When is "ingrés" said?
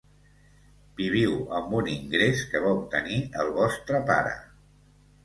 1.95-2.41